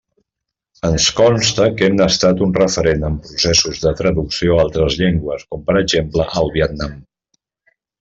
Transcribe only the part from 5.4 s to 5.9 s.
com per